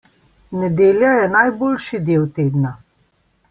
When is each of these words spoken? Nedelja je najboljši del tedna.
Nedelja 0.61 1.11
je 1.17 1.29
najboljši 1.35 2.03
del 2.11 2.27
tedna. 2.41 2.77